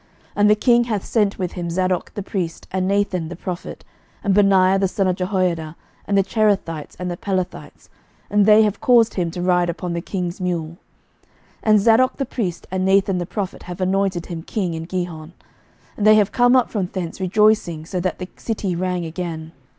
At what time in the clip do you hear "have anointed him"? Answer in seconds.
13.69-14.41